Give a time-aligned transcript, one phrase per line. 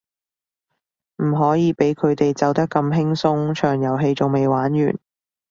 [1.17, 4.97] 唔可以畀佢走得咁輕鬆，場遊戲仲未玩完